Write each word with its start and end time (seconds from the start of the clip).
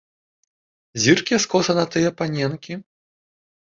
Зірк 1.03 1.25
я 1.35 1.39
скоса 1.45 1.79
на 1.83 1.87
тыя 1.93 2.09
паненкі. 2.19 2.73